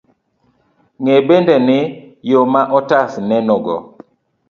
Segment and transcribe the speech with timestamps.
[1.01, 1.79] Ng'e bende ni,
[2.29, 3.75] yo ma otas nenogo,